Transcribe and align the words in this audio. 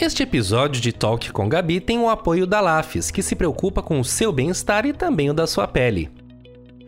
Este 0.00 0.22
episódio 0.22 0.80
de 0.80 0.92
Talk 0.92 1.30
com 1.30 1.46
Gabi 1.46 1.78
tem 1.78 1.98
o 1.98 2.08
apoio 2.08 2.46
da 2.46 2.58
Lafes, 2.58 3.10
que 3.10 3.22
se 3.22 3.36
preocupa 3.36 3.82
com 3.82 4.00
o 4.00 4.04
seu 4.04 4.32
bem-estar 4.32 4.86
e 4.86 4.94
também 4.94 5.28
o 5.28 5.34
da 5.34 5.46
sua 5.46 5.68
pele. 5.68 6.10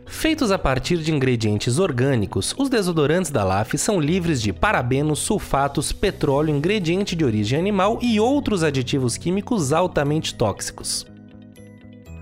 Feitos 0.07 0.51
a 0.51 0.59
partir 0.59 0.97
de 0.97 1.13
ingredientes 1.13 1.79
orgânicos, 1.79 2.55
os 2.57 2.71
desodorantes 2.71 3.31
da 3.31 3.45
LAF 3.45 3.77
são 3.77 4.01
livres 4.01 4.41
de 4.41 4.51
parabenos, 4.51 5.19
sulfatos, 5.19 5.93
petróleo, 5.93 6.57
ingrediente 6.57 7.15
de 7.15 7.23
origem 7.23 7.59
animal 7.59 7.99
e 8.01 8.19
outros 8.19 8.63
aditivos 8.65 9.19
químicos 9.19 9.75
altamente 9.75 10.35
tóxicos. 10.35 11.05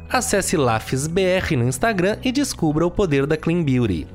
Acesse 0.08 0.56
LAFESBR 0.56 1.56
no 1.56 1.68
Instagram 1.68 2.18
e 2.24 2.32
descubra 2.32 2.84
o 2.84 2.90
poder 2.90 3.26
da 3.26 3.36
Clean 3.36 3.62
Beauty. 3.62 4.08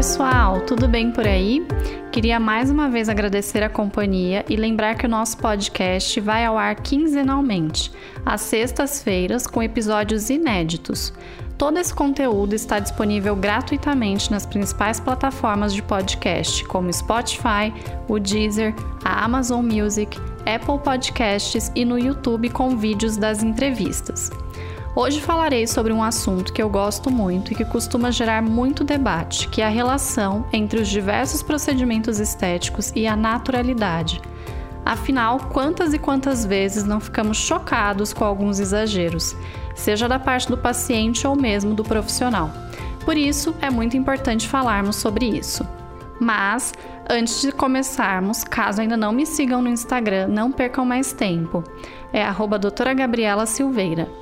Pessoal, 0.00 0.62
tudo 0.62 0.88
bem 0.88 1.10
por 1.10 1.26
aí? 1.26 1.62
Queria 2.10 2.40
mais 2.40 2.70
uma 2.70 2.88
vez 2.88 3.10
agradecer 3.10 3.62
a 3.62 3.68
companhia 3.68 4.46
e 4.48 4.56
lembrar 4.56 4.94
que 4.94 5.04
o 5.04 5.08
nosso 5.10 5.36
podcast 5.36 6.18
vai 6.20 6.46
ao 6.46 6.56
ar 6.56 6.74
quinzenalmente, 6.76 7.92
às 8.24 8.40
sextas-feiras, 8.40 9.46
com 9.46 9.62
episódios 9.62 10.30
inéditos. 10.30 11.12
Todo 11.58 11.78
esse 11.78 11.92
conteúdo 11.92 12.54
está 12.54 12.78
disponível 12.78 13.36
gratuitamente 13.36 14.30
nas 14.30 14.46
principais 14.46 14.98
plataformas 14.98 15.74
de 15.74 15.82
podcast, 15.82 16.64
como 16.64 16.90
Spotify, 16.90 17.70
o 18.08 18.18
Deezer, 18.18 18.74
a 19.04 19.22
Amazon 19.22 19.62
Music, 19.62 20.18
Apple 20.46 20.78
Podcasts 20.82 21.70
e 21.74 21.84
no 21.84 21.98
YouTube 21.98 22.48
com 22.48 22.74
vídeos 22.74 23.18
das 23.18 23.42
entrevistas. 23.42 24.30
Hoje 25.02 25.18
falarei 25.18 25.66
sobre 25.66 25.94
um 25.94 26.02
assunto 26.02 26.52
que 26.52 26.62
eu 26.62 26.68
gosto 26.68 27.10
muito 27.10 27.52
e 27.52 27.54
que 27.54 27.64
costuma 27.64 28.10
gerar 28.10 28.42
muito 28.42 28.84
debate, 28.84 29.48
que 29.48 29.62
é 29.62 29.64
a 29.64 29.70
relação 29.70 30.44
entre 30.52 30.78
os 30.78 30.88
diversos 30.88 31.42
procedimentos 31.42 32.20
estéticos 32.20 32.92
e 32.94 33.06
a 33.06 33.16
naturalidade. 33.16 34.20
Afinal, 34.84 35.40
quantas 35.54 35.94
e 35.94 35.98
quantas 35.98 36.44
vezes 36.44 36.84
não 36.84 37.00
ficamos 37.00 37.38
chocados 37.38 38.12
com 38.12 38.26
alguns 38.26 38.60
exageros, 38.60 39.34
seja 39.74 40.06
da 40.06 40.18
parte 40.18 40.48
do 40.48 40.58
paciente 40.58 41.26
ou 41.26 41.34
mesmo 41.34 41.72
do 41.72 41.82
profissional? 41.82 42.50
Por 43.02 43.16
isso, 43.16 43.54
é 43.62 43.70
muito 43.70 43.96
importante 43.96 44.46
falarmos 44.46 44.96
sobre 44.96 45.24
isso. 45.24 45.66
Mas, 46.20 46.74
antes 47.08 47.40
de 47.40 47.52
começarmos, 47.52 48.44
caso 48.44 48.82
ainda 48.82 48.98
não 48.98 49.12
me 49.12 49.24
sigam 49.24 49.62
no 49.62 49.70
Instagram, 49.70 50.28
não 50.28 50.52
percam 50.52 50.84
mais 50.84 51.10
tempo. 51.10 51.64
É 52.12 52.22
doutora 52.58 52.92
Gabriela 52.92 53.46
Silveira. 53.46 54.19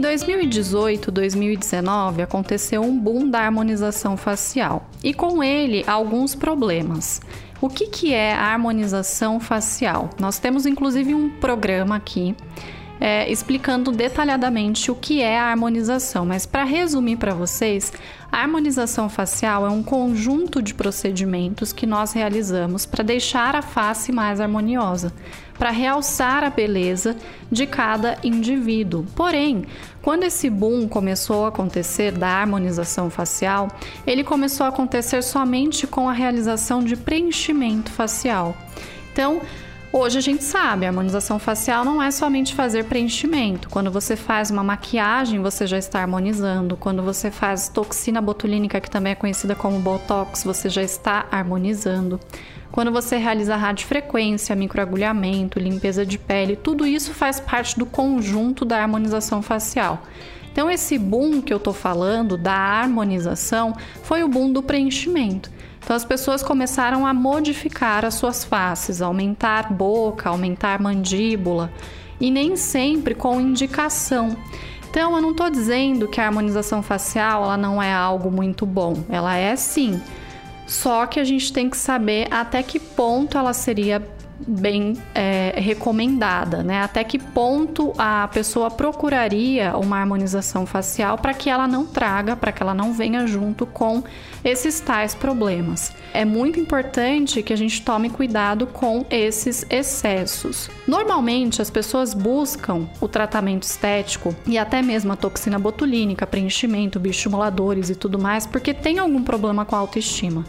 Em 0.00 0.02
2018, 0.02 1.10
2019 1.10 2.22
aconteceu 2.22 2.80
um 2.80 2.98
boom 2.98 3.28
da 3.28 3.40
harmonização 3.40 4.16
facial 4.16 4.88
e 5.04 5.12
com 5.12 5.44
ele 5.44 5.84
alguns 5.86 6.34
problemas. 6.34 7.20
O 7.60 7.68
que, 7.68 7.86
que 7.86 8.14
é 8.14 8.32
a 8.32 8.46
harmonização 8.46 9.38
facial? 9.38 10.08
Nós 10.18 10.38
temos 10.38 10.64
inclusive 10.64 11.14
um 11.14 11.28
programa 11.28 11.96
aqui 11.96 12.34
é, 13.00 13.30
explicando 13.32 13.90
detalhadamente 13.90 14.90
o 14.90 14.94
que 14.94 15.22
é 15.22 15.38
a 15.38 15.46
harmonização, 15.46 16.26
mas 16.26 16.44
para 16.44 16.64
resumir 16.64 17.16
para 17.16 17.32
vocês, 17.32 17.92
a 18.30 18.42
harmonização 18.42 19.08
facial 19.08 19.66
é 19.66 19.70
um 19.70 19.82
conjunto 19.82 20.60
de 20.62 20.74
procedimentos 20.74 21.72
que 21.72 21.86
nós 21.86 22.12
realizamos 22.12 22.84
para 22.84 23.02
deixar 23.02 23.56
a 23.56 23.62
face 23.62 24.12
mais 24.12 24.38
harmoniosa, 24.38 25.12
para 25.58 25.70
realçar 25.70 26.44
a 26.44 26.50
beleza 26.50 27.16
de 27.50 27.66
cada 27.66 28.18
indivíduo. 28.22 29.04
Porém, 29.16 29.64
quando 30.00 30.24
esse 30.24 30.48
boom 30.48 30.86
começou 30.86 31.44
a 31.44 31.48
acontecer 31.48 32.12
da 32.12 32.28
harmonização 32.28 33.10
facial, 33.10 33.68
ele 34.06 34.22
começou 34.22 34.64
a 34.64 34.68
acontecer 34.68 35.22
somente 35.22 35.86
com 35.86 36.08
a 36.08 36.12
realização 36.12 36.84
de 36.84 36.96
preenchimento 36.96 37.90
facial. 37.90 38.56
Então, 39.12 39.40
Hoje 39.92 40.18
a 40.18 40.20
gente 40.20 40.44
sabe, 40.44 40.86
a 40.86 40.88
harmonização 40.88 41.40
facial 41.40 41.84
não 41.84 42.00
é 42.00 42.12
somente 42.12 42.54
fazer 42.54 42.84
preenchimento. 42.84 43.68
Quando 43.68 43.90
você 43.90 44.14
faz 44.14 44.48
uma 44.48 44.62
maquiagem, 44.62 45.42
você 45.42 45.66
já 45.66 45.76
está 45.76 46.00
harmonizando. 46.00 46.76
Quando 46.76 47.02
você 47.02 47.28
faz 47.28 47.68
toxina 47.68 48.20
botulínica, 48.20 48.80
que 48.80 48.88
também 48.88 49.10
é 49.12 49.16
conhecida 49.16 49.56
como 49.56 49.80
botox, 49.80 50.44
você 50.44 50.68
já 50.68 50.80
está 50.80 51.26
harmonizando. 51.28 52.20
Quando 52.70 52.92
você 52.92 53.16
realiza 53.16 53.56
radiofrequência, 53.56 54.54
microagulhamento, 54.54 55.58
limpeza 55.58 56.06
de 56.06 56.18
pele, 56.18 56.54
tudo 56.54 56.86
isso 56.86 57.12
faz 57.12 57.40
parte 57.40 57.76
do 57.76 57.84
conjunto 57.84 58.64
da 58.64 58.80
harmonização 58.80 59.42
facial. 59.42 60.04
Então, 60.52 60.70
esse 60.70 60.98
boom 60.98 61.42
que 61.42 61.52
eu 61.52 61.58
tô 61.58 61.72
falando 61.72 62.36
da 62.36 62.54
harmonização 62.54 63.74
foi 64.04 64.22
o 64.22 64.28
boom 64.28 64.52
do 64.52 64.62
preenchimento. 64.62 65.50
Então 65.82 65.96
as 65.96 66.04
pessoas 66.04 66.42
começaram 66.42 67.06
a 67.06 67.12
modificar 67.12 68.04
as 68.04 68.14
suas 68.14 68.44
faces, 68.44 69.02
aumentar 69.02 69.72
boca, 69.72 70.28
aumentar 70.28 70.80
mandíbula 70.80 71.72
e 72.20 72.30
nem 72.30 72.54
sempre 72.56 73.14
com 73.14 73.40
indicação. 73.40 74.36
Então 74.88 75.16
eu 75.16 75.22
não 75.22 75.30
estou 75.30 75.48
dizendo 75.48 76.08
que 76.08 76.20
a 76.20 76.26
harmonização 76.26 76.82
facial 76.82 77.44
ela 77.44 77.56
não 77.56 77.82
é 77.82 77.92
algo 77.92 78.30
muito 78.30 78.66
bom, 78.66 79.04
ela 79.08 79.36
é 79.36 79.56
sim. 79.56 80.00
Só 80.66 81.06
que 81.06 81.18
a 81.18 81.24
gente 81.24 81.52
tem 81.52 81.68
que 81.68 81.76
saber 81.76 82.28
até 82.30 82.62
que 82.62 82.78
ponto 82.78 83.36
ela 83.36 83.52
seria 83.52 84.00
bem 84.46 84.96
é, 85.14 85.54
recomendada, 85.56 86.62
né? 86.62 86.82
Até 86.82 87.04
que 87.04 87.18
ponto 87.18 87.92
a 87.98 88.28
pessoa 88.28 88.70
procuraria 88.70 89.76
uma 89.76 89.98
harmonização 89.98 90.66
facial 90.66 91.18
para 91.18 91.34
que 91.34 91.50
ela 91.50 91.68
não 91.68 91.86
traga, 91.86 92.36
para 92.36 92.52
que 92.52 92.62
ela 92.62 92.74
não 92.74 92.92
venha 92.92 93.26
junto 93.26 93.66
com 93.66 94.02
esses 94.44 94.80
tais 94.80 95.14
problemas. 95.14 95.92
É 96.14 96.24
muito 96.24 96.58
importante 96.58 97.42
que 97.42 97.52
a 97.52 97.56
gente 97.56 97.82
tome 97.82 98.10
cuidado 98.10 98.66
com 98.66 99.04
esses 99.10 99.64
excessos. 99.70 100.70
Normalmente 100.86 101.60
as 101.60 101.70
pessoas 101.70 102.14
buscam 102.14 102.88
o 103.00 103.06
tratamento 103.06 103.64
estético 103.64 104.34
e 104.46 104.58
até 104.58 104.82
mesmo 104.82 105.12
a 105.12 105.16
toxina 105.16 105.58
botulínica, 105.58 106.26
preenchimento, 106.26 106.98
bioestimuladores 106.98 107.90
e 107.90 107.94
tudo 107.94 108.18
mais, 108.18 108.46
porque 108.46 108.72
tem 108.72 108.98
algum 108.98 109.22
problema 109.22 109.64
com 109.64 109.76
a 109.76 109.78
autoestima. 109.78 110.44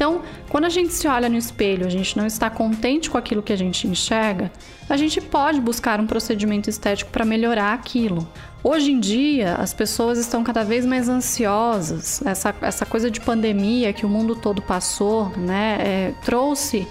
Então, 0.00 0.22
quando 0.48 0.64
a 0.64 0.70
gente 0.70 0.94
se 0.94 1.06
olha 1.06 1.28
no 1.28 1.36
espelho, 1.36 1.86
a 1.86 1.90
gente 1.90 2.16
não 2.16 2.24
está 2.24 2.48
contente 2.48 3.10
com 3.10 3.18
aquilo 3.18 3.42
que 3.42 3.52
a 3.52 3.56
gente 3.56 3.86
enxerga, 3.86 4.50
a 4.88 4.96
gente 4.96 5.20
pode 5.20 5.60
buscar 5.60 6.00
um 6.00 6.06
procedimento 6.06 6.70
estético 6.70 7.10
para 7.10 7.22
melhorar 7.22 7.74
aquilo. 7.74 8.26
Hoje 8.64 8.92
em 8.92 8.98
dia, 8.98 9.56
as 9.56 9.74
pessoas 9.74 10.18
estão 10.18 10.42
cada 10.42 10.64
vez 10.64 10.86
mais 10.86 11.06
ansiosas. 11.06 12.22
Essa, 12.24 12.54
essa 12.62 12.86
coisa 12.86 13.10
de 13.10 13.20
pandemia 13.20 13.92
que 13.92 14.06
o 14.06 14.08
mundo 14.08 14.34
todo 14.34 14.62
passou, 14.62 15.28
né, 15.36 15.76
é, 15.80 16.14
trouxe 16.24 16.88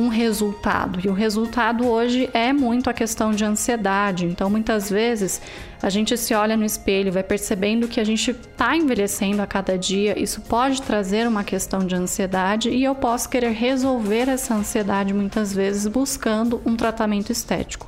um 0.00 0.08
resultado. 0.08 0.98
E 1.04 1.08
o 1.08 1.12
resultado 1.12 1.86
hoje 1.86 2.30
é 2.32 2.52
muito 2.52 2.88
a 2.88 2.94
questão 2.94 3.32
de 3.32 3.44
ansiedade. 3.44 4.24
Então, 4.24 4.48
muitas 4.48 4.88
vezes, 4.88 5.42
a 5.82 5.90
gente 5.90 6.16
se 6.16 6.32
olha 6.32 6.56
no 6.56 6.64
espelho, 6.64 7.12
vai 7.12 7.22
percebendo 7.22 7.86
que 7.86 8.00
a 8.00 8.04
gente 8.04 8.30
está 8.30 8.74
envelhecendo 8.74 9.42
a 9.42 9.46
cada 9.46 9.76
dia. 9.76 10.18
Isso 10.18 10.40
pode 10.40 10.80
trazer 10.80 11.28
uma 11.28 11.44
questão 11.44 11.80
de 11.80 11.94
ansiedade 11.94 12.70
e 12.70 12.82
eu 12.82 12.94
posso 12.94 13.28
querer 13.28 13.50
resolver 13.50 14.28
essa 14.28 14.54
ansiedade 14.54 15.12
muitas 15.12 15.52
vezes 15.52 15.86
buscando 15.86 16.62
um 16.64 16.76
tratamento 16.76 17.30
estético. 17.30 17.86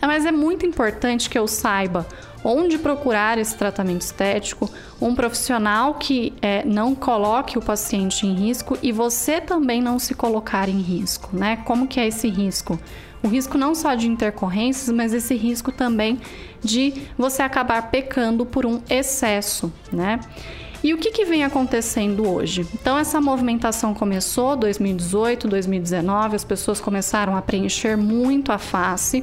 Mas 0.00 0.24
é 0.24 0.32
muito 0.32 0.64
importante 0.64 1.30
que 1.30 1.38
eu 1.38 1.46
saiba 1.46 2.06
onde 2.44 2.78
procurar 2.78 3.38
esse 3.38 3.56
tratamento 3.56 4.02
estético, 4.02 4.70
um 5.00 5.14
profissional 5.14 5.94
que 5.94 6.32
é, 6.42 6.64
não 6.64 6.94
coloque 6.94 7.58
o 7.58 7.62
paciente 7.62 8.26
em 8.26 8.34
risco 8.34 8.78
e 8.82 8.92
você 8.92 9.40
também 9.40 9.80
não 9.80 9.98
se 9.98 10.14
colocar 10.14 10.68
em 10.68 10.80
risco, 10.80 11.30
né? 11.32 11.56
Como 11.64 11.86
que 11.86 12.00
é 12.00 12.06
esse 12.06 12.28
risco? 12.28 12.78
O 13.22 13.28
risco 13.28 13.56
não 13.56 13.74
só 13.74 13.94
de 13.94 14.08
intercorrências, 14.08 14.94
mas 14.94 15.14
esse 15.14 15.34
risco 15.36 15.70
também 15.70 16.20
de 16.60 16.94
você 17.16 17.42
acabar 17.42 17.90
pecando 17.90 18.44
por 18.44 18.66
um 18.66 18.80
excesso, 18.90 19.72
né? 19.92 20.18
E 20.82 20.92
o 20.92 20.98
que, 20.98 21.12
que 21.12 21.24
vem 21.24 21.44
acontecendo 21.44 22.28
hoje? 22.28 22.66
Então, 22.74 22.98
essa 22.98 23.20
movimentação 23.20 23.94
começou 23.94 24.56
2018, 24.56 25.46
2019, 25.46 26.34
as 26.34 26.42
pessoas 26.42 26.80
começaram 26.80 27.36
a 27.36 27.42
preencher 27.42 27.96
muito 27.96 28.50
a 28.50 28.58
face 28.58 29.22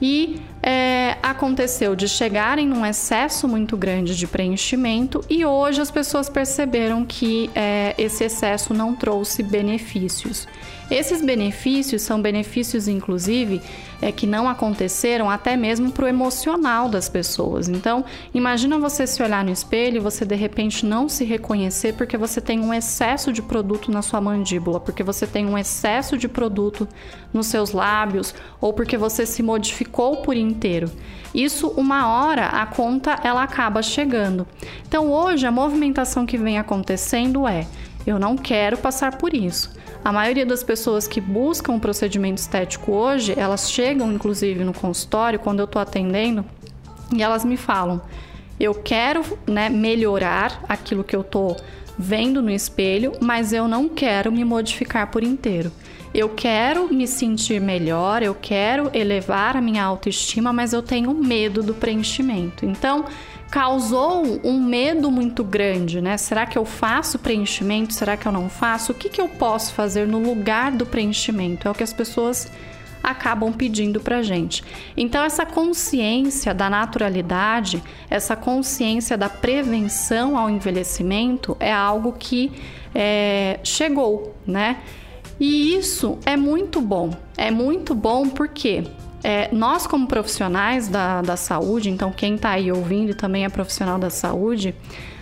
e 0.00 0.40
é, 0.60 1.01
aconteceu 1.22 1.94
de 1.94 2.08
chegarem 2.08 2.66
num 2.66 2.84
excesso 2.84 3.46
muito 3.46 3.76
grande 3.76 4.16
de 4.16 4.26
preenchimento 4.26 5.24
e 5.30 5.44
hoje 5.44 5.80
as 5.80 5.90
pessoas 5.90 6.28
perceberam 6.28 7.04
que 7.04 7.50
é, 7.54 7.94
esse 7.96 8.24
excesso 8.24 8.74
não 8.74 8.94
trouxe 8.94 9.42
benefícios. 9.42 10.48
Esses 10.90 11.22
benefícios 11.22 12.02
são 12.02 12.20
benefícios, 12.20 12.86
inclusive, 12.88 13.62
é, 14.00 14.12
que 14.12 14.26
não 14.26 14.48
aconteceram 14.48 15.30
até 15.30 15.56
mesmo 15.56 15.90
para 15.90 16.04
o 16.04 16.08
emocional 16.08 16.88
das 16.88 17.08
pessoas. 17.08 17.68
Então, 17.68 18.04
imagina 18.34 18.78
você 18.78 19.06
se 19.06 19.22
olhar 19.22 19.44
no 19.44 19.50
espelho 19.50 19.96
e 19.96 20.00
você 20.00 20.24
de 20.24 20.34
repente 20.34 20.84
não 20.84 21.08
se 21.08 21.24
reconhecer 21.24 21.94
porque 21.94 22.16
você 22.18 22.40
tem 22.40 22.60
um 22.60 22.74
excesso 22.74 23.32
de 23.32 23.40
produto 23.40 23.90
na 23.90 24.02
sua 24.02 24.20
mandíbula, 24.20 24.80
porque 24.80 25.02
você 25.02 25.26
tem 25.26 25.46
um 25.46 25.56
excesso 25.56 26.18
de 26.18 26.28
produto 26.28 26.86
nos 27.32 27.46
seus 27.46 27.72
lábios 27.72 28.34
ou 28.60 28.72
porque 28.72 28.96
você 28.96 29.24
se 29.24 29.42
modificou 29.42 30.18
por 30.18 30.36
inteiro. 30.36 30.90
Isso 31.34 31.68
uma 31.68 32.08
hora 32.08 32.46
a 32.46 32.66
conta 32.66 33.18
ela 33.24 33.42
acaba 33.42 33.82
chegando. 33.82 34.46
Então, 34.86 35.10
hoje 35.10 35.46
a 35.46 35.50
movimentação 35.50 36.26
que 36.26 36.36
vem 36.36 36.58
acontecendo 36.58 37.48
é: 37.48 37.66
eu 38.06 38.18
não 38.18 38.36
quero 38.36 38.76
passar 38.76 39.16
por 39.16 39.32
isso. 39.32 39.70
A 40.04 40.12
maioria 40.12 40.44
das 40.44 40.64
pessoas 40.64 41.06
que 41.06 41.20
buscam 41.20 41.72
um 41.72 41.78
procedimento 41.78 42.40
estético 42.40 42.92
hoje, 42.92 43.34
elas 43.36 43.70
chegam 43.70 44.12
inclusive 44.12 44.64
no 44.64 44.72
consultório 44.72 45.38
quando 45.38 45.60
eu 45.60 45.64
estou 45.64 45.80
atendendo 45.80 46.44
e 47.14 47.22
elas 47.22 47.44
me 47.44 47.56
falam: 47.56 48.00
eu 48.58 48.74
quero 48.74 49.22
né, 49.46 49.68
melhorar 49.68 50.64
aquilo 50.68 51.04
que 51.04 51.14
eu 51.14 51.20
estou 51.20 51.56
vendo 51.98 52.42
no 52.42 52.50
espelho, 52.50 53.12
mas 53.20 53.52
eu 53.52 53.68
não 53.68 53.88
quero 53.88 54.32
me 54.32 54.44
modificar 54.44 55.10
por 55.10 55.22
inteiro. 55.22 55.70
Eu 56.14 56.28
quero 56.28 56.92
me 56.92 57.06
sentir 57.06 57.60
melhor, 57.60 58.22
eu 58.22 58.34
quero 58.34 58.90
elevar 58.92 59.56
a 59.56 59.62
minha 59.62 59.82
autoestima, 59.82 60.52
mas 60.52 60.72
eu 60.72 60.82
tenho 60.82 61.14
medo 61.14 61.62
do 61.62 61.72
preenchimento. 61.72 62.66
Então, 62.66 63.06
causou 63.52 64.40
um 64.42 64.58
medo 64.58 65.10
muito 65.10 65.44
grande, 65.44 66.00
né? 66.00 66.16
Será 66.16 66.46
que 66.46 66.56
eu 66.56 66.64
faço 66.64 67.18
preenchimento? 67.18 67.92
Será 67.92 68.16
que 68.16 68.26
eu 68.26 68.32
não 68.32 68.48
faço? 68.48 68.92
O 68.92 68.94
que, 68.94 69.10
que 69.10 69.20
eu 69.20 69.28
posso 69.28 69.74
fazer 69.74 70.08
no 70.08 70.18
lugar 70.18 70.72
do 70.72 70.86
preenchimento? 70.86 71.68
É 71.68 71.70
o 71.70 71.74
que 71.74 71.82
as 71.82 71.92
pessoas 71.92 72.50
acabam 73.02 73.52
pedindo 73.52 74.00
para 74.00 74.22
gente. 74.22 74.64
Então, 74.96 75.22
essa 75.22 75.44
consciência 75.44 76.54
da 76.54 76.70
naturalidade, 76.70 77.82
essa 78.08 78.34
consciência 78.34 79.18
da 79.18 79.28
prevenção 79.28 80.38
ao 80.38 80.48
envelhecimento 80.48 81.54
é 81.60 81.70
algo 81.70 82.14
que 82.18 82.50
é, 82.94 83.60
chegou, 83.62 84.34
né? 84.46 84.78
E 85.38 85.74
isso 85.74 86.18
é 86.24 86.38
muito 86.38 86.80
bom. 86.80 87.10
É 87.36 87.50
muito 87.50 87.94
bom 87.94 88.30
porque 88.30 88.82
é, 89.22 89.48
nós, 89.52 89.86
como 89.86 90.06
profissionais 90.06 90.88
da, 90.88 91.22
da 91.22 91.36
saúde, 91.36 91.90
então 91.90 92.10
quem 92.12 92.34
está 92.34 92.50
aí 92.50 92.72
ouvindo 92.72 93.10
e 93.10 93.14
também 93.14 93.44
é 93.44 93.48
profissional 93.48 93.98
da 93.98 94.10
saúde, 94.10 94.74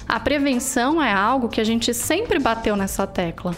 a 0.08 0.18
prevenção 0.18 1.00
é 1.02 1.12
algo 1.12 1.48
que 1.48 1.60
a 1.60 1.64
gente 1.64 1.92
sempre 1.94 2.38
bateu 2.38 2.76
nessa 2.76 3.06
tecla. 3.06 3.56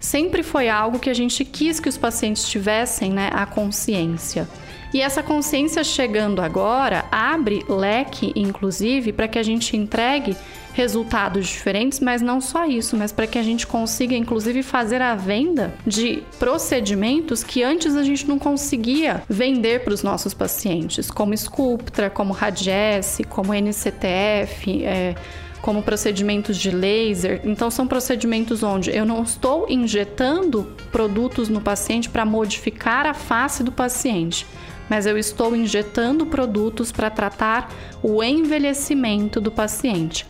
Sempre 0.00 0.42
foi 0.42 0.68
algo 0.68 0.98
que 0.98 1.08
a 1.08 1.14
gente 1.14 1.44
quis 1.44 1.78
que 1.78 1.88
os 1.88 1.96
pacientes 1.96 2.48
tivessem 2.48 3.12
né, 3.12 3.30
a 3.32 3.46
consciência. 3.46 4.48
E 4.92 5.00
essa 5.00 5.22
consciência 5.22 5.84
chegando 5.84 6.42
agora 6.42 7.04
abre 7.10 7.64
leque, 7.68 8.32
inclusive, 8.34 9.12
para 9.12 9.28
que 9.28 9.38
a 9.38 9.42
gente 9.42 9.76
entregue 9.76 10.36
resultados 10.72 11.46
diferentes, 11.46 12.00
mas 12.00 12.22
não 12.22 12.40
só 12.40 12.66
isso, 12.66 12.96
mas 12.96 13.12
para 13.12 13.26
que 13.26 13.38
a 13.38 13.42
gente 13.42 13.66
consiga, 13.66 14.14
inclusive, 14.14 14.62
fazer 14.62 15.02
a 15.02 15.14
venda 15.14 15.74
de 15.86 16.22
procedimentos 16.38 17.44
que 17.44 17.62
antes 17.62 17.94
a 17.96 18.02
gente 18.02 18.26
não 18.26 18.38
conseguia 18.38 19.22
vender 19.28 19.84
para 19.84 19.94
os 19.94 20.02
nossos 20.02 20.34
pacientes, 20.34 21.10
como 21.10 21.36
Sculptra, 21.36 22.10
como 22.10 22.32
Radiesse, 22.32 23.24
como 23.24 23.54
NCTF. 23.54 24.84
É, 24.84 25.14
como 25.62 25.80
procedimentos 25.80 26.56
de 26.56 26.70
laser. 26.70 27.40
Então, 27.44 27.70
são 27.70 27.86
procedimentos 27.86 28.64
onde 28.64 28.90
eu 28.90 29.06
não 29.06 29.22
estou 29.22 29.66
injetando 29.70 30.72
produtos 30.90 31.48
no 31.48 31.60
paciente 31.60 32.10
para 32.10 32.26
modificar 32.26 33.06
a 33.06 33.14
face 33.14 33.62
do 33.62 33.70
paciente, 33.70 34.44
mas 34.88 35.06
eu 35.06 35.16
estou 35.16 35.54
injetando 35.54 36.26
produtos 36.26 36.92
para 36.92 37.10
tratar 37.10 37.72
o 38.02 38.22
envelhecimento 38.22 39.40
do 39.40 39.50
paciente. 39.50 40.26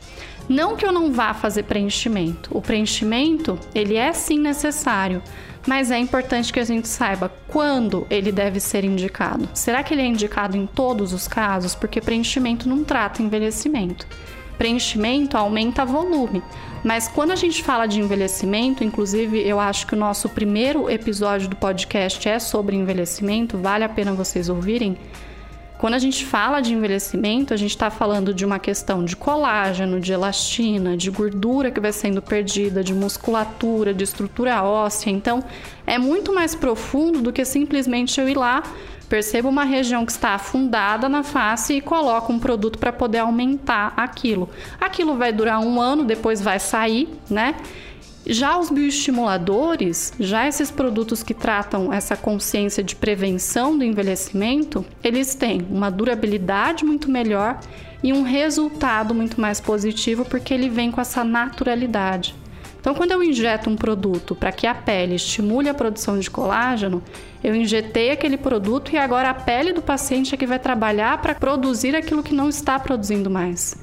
Não 0.48 0.76
que 0.76 0.84
eu 0.84 0.92
não 0.92 1.12
vá 1.12 1.32
fazer 1.32 1.62
preenchimento. 1.64 2.50
O 2.56 2.60
preenchimento, 2.60 3.58
ele 3.74 3.96
é 3.96 4.12
sim 4.12 4.38
necessário, 4.38 5.22
mas 5.66 5.90
é 5.90 5.98
importante 5.98 6.52
que 6.52 6.60
a 6.60 6.64
gente 6.64 6.88
saiba 6.88 7.32
quando 7.48 8.06
ele 8.10 8.32
deve 8.32 8.58
ser 8.58 8.84
indicado. 8.84 9.48
Será 9.54 9.82
que 9.82 9.94
ele 9.94 10.02
é 10.02 10.06
indicado 10.06 10.56
em 10.56 10.66
todos 10.66 11.12
os 11.12 11.28
casos? 11.28 11.74
Porque 11.74 12.00
preenchimento 12.00 12.68
não 12.68 12.82
trata 12.82 13.22
envelhecimento. 13.22 14.06
Preenchimento 14.58 15.36
aumenta 15.36 15.84
volume, 15.84 16.42
mas 16.84 17.08
quando 17.08 17.30
a 17.30 17.36
gente 17.36 17.62
fala 17.62 17.86
de 17.86 18.00
envelhecimento, 18.00 18.84
inclusive 18.84 19.40
eu 19.40 19.58
acho 19.60 19.86
que 19.86 19.94
o 19.94 19.98
nosso 19.98 20.28
primeiro 20.28 20.90
episódio 20.90 21.48
do 21.48 21.56
podcast 21.56 22.28
é 22.28 22.38
sobre 22.38 22.76
envelhecimento, 22.76 23.58
vale 23.58 23.84
a 23.84 23.88
pena 23.88 24.12
vocês 24.12 24.48
ouvirem. 24.48 24.96
Quando 25.82 25.94
a 25.94 25.98
gente 25.98 26.24
fala 26.24 26.60
de 26.60 26.72
envelhecimento, 26.72 27.52
a 27.52 27.56
gente 27.56 27.72
está 27.72 27.90
falando 27.90 28.32
de 28.32 28.44
uma 28.44 28.60
questão 28.60 29.04
de 29.04 29.16
colágeno, 29.16 29.98
de 29.98 30.12
elastina, 30.12 30.96
de 30.96 31.10
gordura 31.10 31.72
que 31.72 31.80
vai 31.80 31.90
sendo 31.90 32.22
perdida, 32.22 32.84
de 32.84 32.94
musculatura, 32.94 33.92
de 33.92 34.04
estrutura 34.04 34.62
óssea. 34.62 35.10
Então, 35.10 35.42
é 35.84 35.98
muito 35.98 36.32
mais 36.32 36.54
profundo 36.54 37.20
do 37.20 37.32
que 37.32 37.44
simplesmente 37.44 38.20
eu 38.20 38.28
ir 38.28 38.38
lá 38.38 38.62
Perceba 39.12 39.46
uma 39.46 39.64
região 39.64 40.06
que 40.06 40.12
está 40.12 40.30
afundada 40.30 41.06
na 41.06 41.22
face 41.22 41.74
e 41.74 41.82
coloca 41.82 42.32
um 42.32 42.38
produto 42.38 42.78
para 42.78 42.90
poder 42.90 43.18
aumentar 43.18 43.92
aquilo. 43.94 44.48
Aquilo 44.80 45.18
vai 45.18 45.30
durar 45.30 45.60
um 45.60 45.78
ano, 45.78 46.02
depois 46.02 46.40
vai 46.40 46.58
sair, 46.58 47.10
né? 47.28 47.54
Já 48.24 48.56
os 48.56 48.70
bioestimuladores, 48.70 50.12
já 50.18 50.46
esses 50.46 50.70
produtos 50.70 51.24
que 51.24 51.34
tratam 51.34 51.92
essa 51.92 52.16
consciência 52.16 52.80
de 52.80 52.94
prevenção 52.94 53.76
do 53.76 53.82
envelhecimento, 53.82 54.84
eles 55.02 55.34
têm 55.34 55.66
uma 55.68 55.90
durabilidade 55.90 56.84
muito 56.84 57.10
melhor 57.10 57.58
e 58.00 58.12
um 58.12 58.22
resultado 58.22 59.12
muito 59.12 59.40
mais 59.40 59.60
positivo 59.60 60.24
porque 60.24 60.54
ele 60.54 60.68
vem 60.68 60.92
com 60.92 61.00
essa 61.00 61.24
naturalidade. 61.24 62.36
Então, 62.80 62.94
quando 62.94 63.10
eu 63.10 63.22
injeto 63.24 63.68
um 63.68 63.76
produto 63.76 64.36
para 64.36 64.52
que 64.52 64.68
a 64.68 64.74
pele 64.74 65.16
estimule 65.16 65.68
a 65.68 65.74
produção 65.74 66.18
de 66.18 66.30
colágeno, 66.30 67.02
eu 67.42 67.54
injetei 67.56 68.12
aquele 68.12 68.36
produto 68.36 68.92
e 68.92 68.98
agora 68.98 69.30
a 69.30 69.34
pele 69.34 69.72
do 69.72 69.82
paciente 69.82 70.32
é 70.34 70.38
que 70.38 70.46
vai 70.46 70.60
trabalhar 70.60 71.18
para 71.18 71.34
produzir 71.34 71.96
aquilo 71.96 72.22
que 72.22 72.34
não 72.34 72.48
está 72.48 72.78
produzindo 72.78 73.28
mais. 73.28 73.76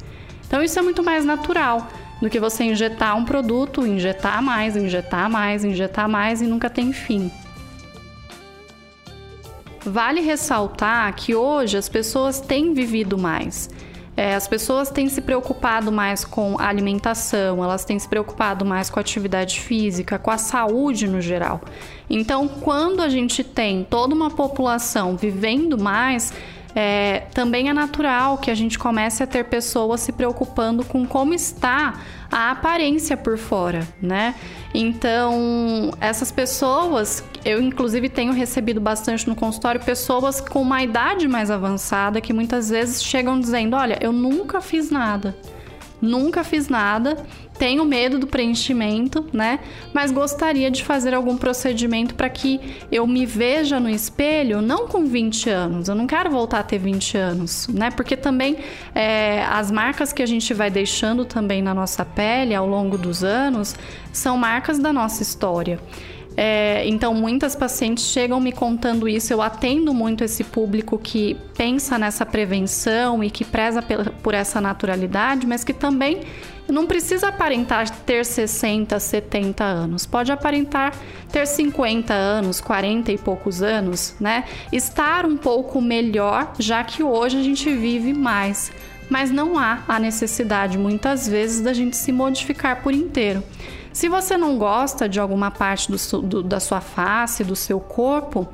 Então, 0.47 0.63
isso 0.63 0.79
é 0.79 0.81
muito 0.81 1.03
mais 1.03 1.25
natural 1.25 1.87
do 2.21 2.29
que 2.29 2.39
você 2.39 2.63
injetar 2.63 3.15
um 3.17 3.25
produto, 3.25 3.85
injetar 3.85 4.41
mais, 4.41 4.75
injetar 4.75 5.29
mais, 5.29 5.63
injetar 5.63 6.09
mais 6.09 6.41
e 6.41 6.45
nunca 6.45 6.69
tem 6.69 6.91
fim. 6.91 7.31
Vale 9.85 10.21
ressaltar 10.21 11.13
que 11.15 11.33
hoje 11.33 11.77
as 11.77 11.87
pessoas 11.87 12.41
têm 12.41 12.73
vivido 12.73 13.17
mais. 13.17 13.69
É, 14.19 14.35
as 14.35 14.49
pessoas 14.49 14.89
têm 14.89 15.07
se 15.07 15.21
preocupado 15.21 15.93
mais 15.93 16.25
com 16.25 16.59
a 16.59 16.67
alimentação, 16.67 17.63
elas 17.63 17.85
têm 17.85 17.97
se 17.97 18.05
preocupado 18.05 18.65
mais 18.65 18.89
com 18.89 18.99
a 18.99 19.01
atividade 19.01 19.61
física, 19.61 20.19
com 20.19 20.29
a 20.29 20.37
saúde 20.37 21.07
no 21.07 21.21
geral. 21.21 21.61
Então, 22.09 22.45
quando 22.45 23.01
a 23.01 23.07
gente 23.07 23.45
tem 23.45 23.87
toda 23.89 24.13
uma 24.13 24.29
população 24.29 25.15
vivendo 25.15 25.77
mais, 25.77 26.33
é, 26.75 27.23
também 27.33 27.69
é 27.69 27.73
natural 27.73 28.37
que 28.37 28.51
a 28.51 28.55
gente 28.55 28.77
comece 28.77 29.23
a 29.23 29.27
ter 29.27 29.45
pessoas 29.45 30.01
se 30.01 30.11
preocupando 30.11 30.83
com 30.85 31.05
como 31.05 31.33
está 31.33 31.99
a 32.31 32.51
aparência 32.51 33.17
por 33.17 33.37
fora, 33.37 33.87
né? 34.01 34.35
Então, 34.73 35.91
essas 35.99 36.31
pessoas, 36.31 37.23
eu 37.43 37.59
inclusive 37.59 38.07
tenho 38.07 38.31
recebido 38.33 38.79
bastante 38.79 39.27
no 39.27 39.35
consultório 39.35 39.81
pessoas 39.81 40.39
com 40.39 40.61
uma 40.61 40.83
idade 40.83 41.27
mais 41.27 41.49
avançada 41.49 42.21
que 42.21 42.31
muitas 42.31 42.69
vezes 42.69 43.03
chegam 43.03 43.39
dizendo: 43.39 43.75
Olha, 43.75 43.97
eu 43.99 44.11
nunca 44.11 44.61
fiz 44.61 44.91
nada 44.91 45.35
nunca 46.01 46.43
fiz 46.43 46.67
nada, 46.67 47.17
tenho 47.57 47.83
medo 47.83 48.17
do 48.17 48.25
preenchimento, 48.25 49.25
né? 49.33 49.59
Mas 49.93 50.11
gostaria 50.11 50.71
de 50.71 50.83
fazer 50.83 51.13
algum 51.13 51.35
procedimento 51.35 52.15
para 52.15 52.29
que 52.29 52.59
eu 52.91 53.05
me 53.05 53.25
veja 53.25 53.79
no 53.79 53.89
espelho, 53.89 54.61
não 54.61 54.87
com 54.87 55.05
20 55.05 55.49
anos, 55.49 55.89
eu 55.89 55.95
não 55.95 56.07
quero 56.07 56.29
voltar 56.29 56.59
a 56.59 56.63
ter 56.63 56.77
20 56.77 57.17
anos, 57.17 57.67
né? 57.67 57.91
Porque 57.91 58.15
também 58.15 58.57
é, 58.95 59.43
as 59.43 59.69
marcas 59.69 60.13
que 60.13 60.23
a 60.23 60.25
gente 60.25 60.53
vai 60.53 60.71
deixando 60.71 61.25
também 61.25 61.61
na 61.61 61.73
nossa 61.73 62.05
pele 62.05 62.55
ao 62.55 62.65
longo 62.65 62.97
dos 62.97 63.23
anos 63.23 63.75
são 64.13 64.37
marcas 64.37 64.79
da 64.79 64.93
nossa 64.93 65.21
história. 65.21 65.79
É, 66.37 66.87
então, 66.87 67.13
muitas 67.13 67.55
pacientes 67.55 68.05
chegam 68.05 68.39
me 68.39 68.51
contando 68.51 69.07
isso. 69.07 69.33
Eu 69.33 69.41
atendo 69.41 69.93
muito 69.93 70.23
esse 70.23 70.43
público 70.43 70.97
que 70.97 71.35
pensa 71.55 71.97
nessa 71.97 72.25
prevenção 72.25 73.23
e 73.23 73.29
que 73.29 73.43
preza 73.43 73.83
por 74.23 74.33
essa 74.33 74.61
naturalidade, 74.61 75.45
mas 75.45 75.63
que 75.63 75.73
também 75.73 76.21
não 76.71 76.85
precisa 76.85 77.29
aparentar 77.29 77.89
ter 77.89 78.23
60, 78.23 78.99
70 78.99 79.63
anos. 79.63 80.05
Pode 80.05 80.31
aparentar 80.31 80.93
ter 81.31 81.45
50 81.45 82.13
anos, 82.13 82.61
40 82.61 83.11
e 83.11 83.17
poucos 83.17 83.61
anos, 83.61 84.15
né? 84.19 84.45
Estar 84.71 85.25
um 85.25 85.35
pouco 85.35 85.81
melhor, 85.81 86.53
já 86.59 86.83
que 86.83 87.03
hoje 87.03 87.39
a 87.39 87.43
gente 87.43 87.73
vive 87.73 88.13
mais. 88.13 88.71
Mas 89.09 89.31
não 89.31 89.57
há 89.57 89.83
a 89.87 89.99
necessidade, 89.99 90.77
muitas 90.77 91.27
vezes, 91.27 91.61
da 91.61 91.73
gente 91.73 91.97
se 91.97 92.11
modificar 92.11 92.83
por 92.83 92.93
inteiro. 92.93 93.43
Se 93.99 94.07
você 94.07 94.37
não 94.37 94.57
gosta 94.57 95.09
de 95.09 95.19
alguma 95.19 95.51
parte 95.51 95.91
do, 95.91 96.21
do, 96.21 96.41
da 96.41 96.61
sua 96.61 96.79
face, 96.79 97.43
do 97.43 97.53
seu 97.53 97.81
corpo, 97.81 98.47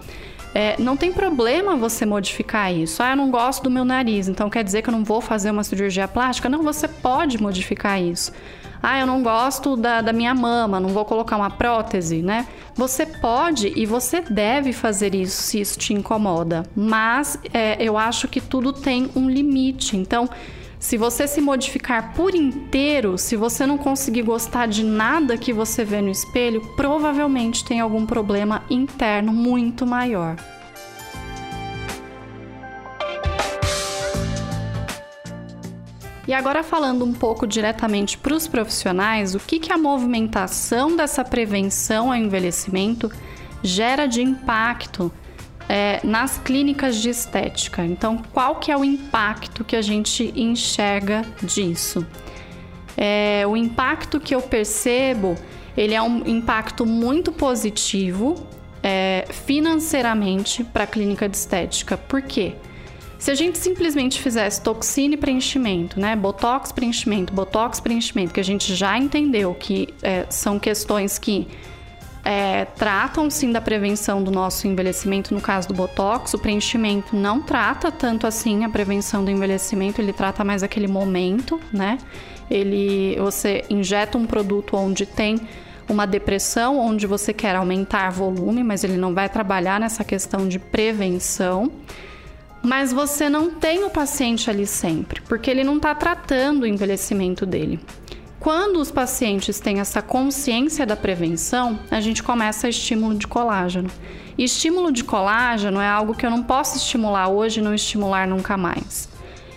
é, 0.56 0.76
não 0.82 0.98
tem 0.98 1.14
problema 1.14 1.76
você 1.76 2.04
modificar 2.04 2.74
isso. 2.74 3.04
Ah, 3.04 3.12
eu 3.12 3.16
não 3.16 3.30
gosto 3.30 3.62
do 3.62 3.70
meu 3.70 3.86
nariz, 3.86 4.28
então 4.28 4.50
quer 4.50 4.64
dizer 4.64 4.82
que 4.82 4.90
eu 4.90 4.92
não 4.92 5.04
vou 5.04 5.22
fazer 5.22 5.52
uma 5.52 5.64
cirurgia 5.64 6.08
plástica? 6.08 6.50
Não, 6.50 6.64
você 6.64 6.88
pode 6.88 7.40
modificar 7.40 8.02
isso. 8.02 8.32
Ah, 8.82 9.00
eu 9.00 9.06
não 9.06 9.22
gosto 9.22 9.78
da, 9.78 10.02
da 10.02 10.12
minha 10.12 10.34
mama, 10.34 10.80
não 10.80 10.90
vou 10.90 11.06
colocar 11.06 11.38
uma 11.38 11.52
prótese, 11.52 12.24
né? 12.24 12.48
Você 12.74 13.06
pode 13.06 13.72
e 13.76 13.86
você 13.86 14.22
deve 14.22 14.74
fazer 14.74 15.14
isso 15.14 15.44
se 15.44 15.62
isso 15.62 15.78
te 15.78 15.94
incomoda, 15.94 16.64
mas 16.76 17.38
é, 17.54 17.78
eu 17.80 18.00
acho 18.00 18.28
que 18.28 18.42
tudo 18.42 18.74
tem 18.74 19.12
um 19.16 19.30
limite. 19.30 19.96
Então, 19.96 20.28
se 20.86 20.98
você 20.98 21.28
se 21.28 21.42
modificar 21.42 22.14
por 22.14 22.36
inteiro, 22.36 23.18
se 23.18 23.36
você 23.36 23.66
não 23.66 23.76
conseguir 23.76 24.22
gostar 24.22 24.68
de 24.68 24.84
nada 24.84 25.36
que 25.36 25.52
você 25.52 25.84
vê 25.84 26.00
no 26.00 26.12
espelho, 26.12 26.62
provavelmente 26.76 27.66
tem 27.66 27.80
algum 27.80 28.06
problema 28.06 28.64
interno 28.70 29.34
muito 29.34 29.84
maior. 29.84 30.36
E 36.28 36.34
agora 36.36 36.62
falando 36.62 37.04
um 37.04 37.14
pouco 37.14 37.48
diretamente 37.48 38.16
para 38.20 38.36
os 38.36 38.48
profissionais, 38.48 39.34
o 39.34 39.40
que, 39.40 39.58
que 39.58 39.74
a 39.74 39.80
movimentação 39.80 40.96
dessa 40.96 41.26
prevenção 41.26 42.12
ao 42.12 42.18
envelhecimento 42.18 43.12
gera 43.64 44.06
de 44.06 44.22
impacto 44.22 45.12
é, 45.68 46.00
nas 46.04 46.38
clínicas 46.38 46.98
de 46.98 47.10
estética. 47.10 47.84
Então, 47.84 48.22
qual 48.34 48.56
que 48.56 48.72
é 48.72 48.78
o 48.78 48.84
impacto 48.84 49.64
que 49.64 49.76
a 49.76 49.82
gente 49.82 50.32
enxerga 50.36 51.24
disso? 51.42 52.06
É, 52.98 53.44
o 53.48 53.58
impacto 53.58 54.20
que 54.20 54.34
eu 54.34 54.42
percebo, 54.42 55.36
ele 55.76 55.94
é 55.94 56.02
um 56.02 56.26
impacto 56.26 56.86
muito 56.86 57.32
positivo 57.32 58.36
é, 58.82 59.26
financeiramente 59.30 60.64
para 60.64 60.84
a 60.84 60.88
clínica 60.88 61.28
de 61.28 61.36
estética. 61.36 61.98
Por 61.98 62.22
quê? 62.22 62.54
Se 63.18 63.32
a 63.32 63.36
gente 63.36 63.58
simplesmente 63.58 64.22
fizesse 64.22 64.62
toxina 64.62 65.16
e 65.16 65.18
preenchimento, 65.18 66.00
né? 66.00 66.16
Botox 66.16 66.72
preenchimento, 66.72 67.34
botox 67.34 67.80
preenchimento, 67.80 68.34
que 68.34 68.40
a 68.40 68.44
gente 68.44 68.76
já 68.76 68.98
entendeu 68.98 69.56
que 69.56 69.88
é, 70.04 70.26
são 70.30 70.60
questões 70.60 71.18
que 71.18 71.48
é, 72.26 72.66
tratam 72.66 73.30
sim 73.30 73.52
da 73.52 73.62
prevenção 73.62 74.24
do 74.24 74.32
nosso 74.32 74.68
envelhecimento, 74.68 75.32
no 75.32 75.40
caso 75.40 75.68
do 75.68 75.76
Botox. 75.76 76.34
O 76.34 76.40
preenchimento 76.40 77.16
não 77.16 77.40
trata 77.40 77.92
tanto 77.92 78.26
assim 78.26 78.66
a 78.66 78.70
prevenção 78.70 79.24
do 79.24 79.30
envelhecimento, 79.30 80.02
ele 80.02 80.12
trata 80.12 80.44
mais 80.44 80.64
aquele 80.64 80.88
momento, 80.88 81.62
né? 81.72 82.00
Ele, 82.50 83.16
você 83.20 83.64
injeta 83.70 84.18
um 84.18 84.26
produto 84.26 84.76
onde 84.76 85.06
tem 85.06 85.40
uma 85.88 86.08
depressão, 86.08 86.80
onde 86.80 87.06
você 87.06 87.32
quer 87.32 87.56
aumentar 87.56 88.10
volume, 88.10 88.64
mas 88.64 88.84
ele 88.84 88.98
não 88.98 89.14
vai 89.14 89.30
trabalhar 89.30 89.80
nessa 89.80 90.04
questão 90.04 90.48
de 90.48 90.58
prevenção. 90.58 91.72
Mas 92.64 92.92
você 92.92 93.30
não 93.30 93.52
tem 93.52 93.84
o 93.84 93.92
paciente 93.92 94.50
ali 94.50 94.66
sempre, 94.66 95.22
porque 95.22 95.52
ele 95.52 95.64
não 95.64 95.78
está 95.78 95.94
tratando 95.94 96.64
o 96.64 96.68
envelhecimento 96.68 97.46
dele. 97.46 97.80
Quando 98.46 98.80
os 98.80 98.92
pacientes 98.92 99.60
têm 99.60 99.80
essa 99.80 100.04
consciência 100.04 100.86
da 100.86 100.96
prevenção, 100.96 101.80
a 101.90 102.00
gente 102.00 102.22
começa 102.22 102.68
a 102.68 102.70
estímulo 102.70 103.16
de 103.16 103.26
colágeno. 103.26 103.90
E 104.38 104.44
estímulo 104.44 104.92
de 104.92 105.04
colágeno 105.04 105.82
é 105.82 105.88
algo 105.88 106.14
que 106.14 106.24
eu 106.24 106.30
não 106.30 106.44
posso 106.44 106.78
estimular 106.78 107.28
hoje 107.28 107.60
e 107.60 107.64
não 107.64 107.74
estimular 107.74 108.28
nunca 108.28 108.56
mais. 108.56 109.10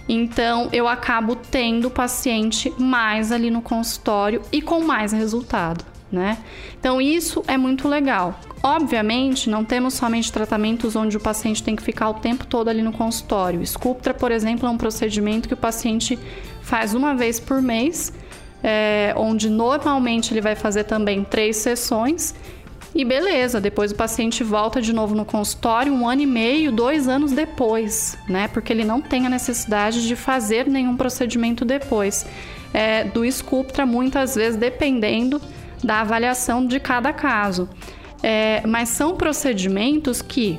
Então, 0.09 0.71
eu 0.73 0.89
acabo 0.89 1.37
tendo 1.37 1.89
o 1.89 1.91
paciente 1.91 2.73
mais 2.79 3.31
ali 3.31 3.51
no 3.51 3.61
consultório 3.61 4.41
e 4.51 4.63
com 4.63 4.81
mais 4.81 5.13
resultado, 5.13 5.85
né? 6.11 6.39
Então, 6.81 6.99
isso 6.99 7.45
é 7.47 7.59
muito 7.59 7.87
legal. 7.89 8.41
Obviamente, 8.63 9.51
não 9.51 9.67
temos 9.67 9.93
somente 9.93 10.33
tratamentos 10.33 10.97
onde 10.97 11.15
o 11.15 11.21
paciente 11.21 11.63
tem 11.63 11.77
que 11.77 11.83
ficar 11.83 12.09
o 12.09 12.15
tempo 12.15 12.47
todo 12.47 12.69
ali 12.69 12.81
no 12.81 12.93
consultório. 12.93 13.63
Sculptra, 13.67 14.15
por 14.15 14.33
exemplo, 14.33 14.67
é 14.67 14.71
um 14.71 14.79
procedimento 14.79 15.47
que 15.47 15.53
o 15.53 15.59
paciente 15.59 16.19
faz 16.63 16.95
uma 16.95 17.15
vez 17.15 17.39
por 17.39 17.61
mês 17.61 18.15
é, 18.71 19.15
onde 19.17 19.49
normalmente 19.49 20.35
ele 20.35 20.43
vai 20.43 20.55
fazer 20.55 20.85
também 20.85 21.25
três 21.25 21.57
sessões. 21.57 22.35
E 22.95 23.03
beleza, 23.03 23.59
depois 23.63 23.93
o 23.93 23.95
paciente 23.95 24.45
volta 24.45 24.83
de 24.83 24.93
novo 24.93 25.15
no 25.15 25.25
consultório 25.25 25.91
um 25.91 26.07
ano 26.07 26.21
e 26.21 26.27
meio, 26.27 26.71
dois 26.71 27.09
anos 27.09 27.33
depois, 27.33 28.19
né? 28.29 28.47
Porque 28.49 28.71
ele 28.71 28.85
não 28.85 29.01
tem 29.01 29.25
a 29.25 29.31
necessidade 29.31 30.07
de 30.07 30.15
fazer 30.15 30.67
nenhum 30.67 30.99
procedimento 30.99 31.65
depois. 31.65 32.27
É, 32.75 33.05
do 33.05 33.25
Sculptra, 33.25 33.87
muitas 33.87 34.35
vezes 34.35 34.59
dependendo 34.59 35.41
da 35.83 36.03
avaliação 36.03 36.67
de 36.67 36.79
cada 36.79 37.11
caso. 37.11 37.67
É, 38.23 38.63
mas 38.67 38.91
são 38.91 39.17
procedimentos 39.17 40.21
que 40.21 40.59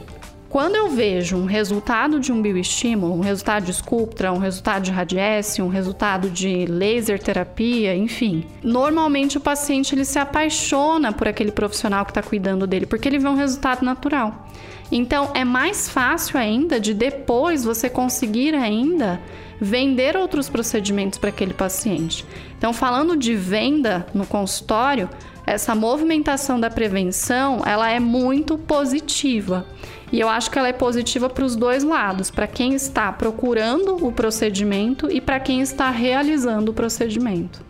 quando 0.50 0.76
eu 0.76 0.90
vejo 0.90 1.38
um 1.38 1.46
resultado 1.46 2.20
de 2.20 2.32
um 2.32 2.42
bioestímulo, 2.42 3.14
um 3.14 3.20
resultado 3.20 3.66
de 3.66 3.74
Sculptra, 3.74 4.34
um 4.34 4.40
resultado 4.40 4.84
de 4.84 4.92
radiesse, 4.92 5.62
um 5.62 5.68
resultado 5.68 6.30
de 6.30 6.66
laser 6.66 7.22
terapia, 7.22 7.96
enfim, 7.96 8.44
normalmente 8.64 9.38
o 9.38 9.42
paciente 9.42 9.94
ele 9.94 10.04
se 10.04 10.18
apaixona 10.18 11.14
por 11.14 11.28
aquele 11.28 11.52
profissional 11.52 12.04
que 12.04 12.12
está 12.12 12.24
cuidando 12.24 12.66
dele, 12.66 12.88
porque 12.88 13.08
ele 13.08 13.20
vê 13.20 13.28
um 13.28 13.36
resultado 13.36 13.86
natural. 13.86 14.48
Então 14.92 15.30
é 15.36 15.46
mais 15.46 15.88
fácil 15.88 16.40
ainda 16.40 16.80
de 16.80 16.96
depois 16.96 17.64
você 17.64 17.88
conseguir 17.88 18.56
ainda 18.56 19.22
vender 19.62 20.16
outros 20.16 20.50
procedimentos 20.50 21.20
para 21.20 21.30
aquele 21.30 21.54
paciente. 21.54 22.26
Então, 22.58 22.74
falando 22.74 23.16
de 23.16 23.36
venda 23.36 24.08
no 24.14 24.26
consultório, 24.26 25.10
essa 25.50 25.74
movimentação 25.74 26.60
da 26.60 26.70
prevenção 26.70 27.62
ela 27.66 27.90
é 27.90 28.00
muito 28.00 28.58
positiva. 28.58 29.66
E 30.12 30.20
eu 30.20 30.28
acho 30.28 30.50
que 30.50 30.58
ela 30.58 30.68
é 30.68 30.74
positiva 30.74 31.30
para 31.30 31.46
os 31.46 31.56
dois 31.56 31.84
lados, 31.84 32.32
para 32.32 32.48
quem 32.48 32.74
está 32.74 33.12
procurando 33.12 34.06
o 34.06 34.12
procedimento 34.12 35.12
e 35.12 35.22
para 35.22 35.40
quem 35.40 35.62
está 35.62 35.90
realizando 35.90 36.70
o 36.70 36.74
procedimento. 36.74 37.64